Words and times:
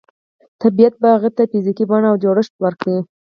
طبیعت 0.61 0.93
به 1.01 1.07
هغې 1.15 1.29
ته 1.37 1.43
فزیکي 1.51 1.85
بڼه 1.89 2.07
او 2.11 2.17
جوړښت 2.23 2.53
ورکړي 2.63 2.97